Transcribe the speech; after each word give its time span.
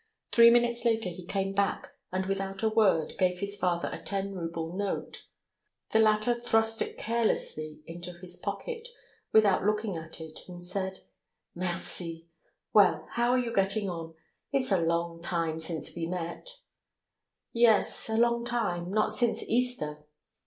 Three 0.31 0.49
minutes 0.49 0.83
later 0.83 1.09
he 1.09 1.27
came 1.27 1.53
back, 1.53 1.91
and 2.11 2.25
without 2.25 2.63
a 2.63 2.69
word 2.69 3.13
gave 3.19 3.37
his 3.37 3.55
father 3.55 3.87
a 3.93 4.01
ten 4.01 4.33
rouble 4.33 4.73
note. 4.73 5.21
The 5.91 5.99
latter 5.99 6.33
thrust 6.33 6.81
it 6.81 6.97
carelessly 6.97 7.81
into 7.85 8.13
his 8.13 8.35
pocket 8.35 8.87
without 9.31 9.63
looking 9.63 9.95
at 9.97 10.19
it, 10.19 10.39
and 10.47 10.59
said: 10.59 11.01
"Merci. 11.53 12.25
Well, 12.73 13.05
how 13.11 13.29
are 13.33 13.37
you 13.37 13.53
getting 13.53 13.91
on? 13.91 14.15
It's 14.51 14.71
a 14.71 14.81
long 14.81 15.21
time 15.21 15.59
since 15.59 15.95
we 15.95 16.07
met." 16.07 16.49
"Yes, 17.53 18.09
a 18.09 18.17
long 18.17 18.43
time, 18.43 18.89
not 18.89 19.13
since 19.13 19.43
Easter." 19.43 20.03